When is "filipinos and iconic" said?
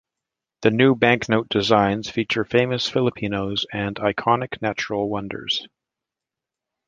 2.89-4.59